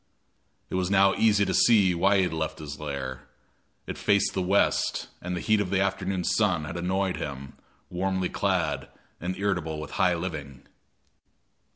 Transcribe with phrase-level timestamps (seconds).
[0.71, 3.27] It was now easy to see why he had left his lair;
[3.85, 7.53] it faced the west, and the heat of the afternoon sun had annoyed him,
[7.91, 8.87] warmly clad
[9.19, 10.63] and irritable with high living.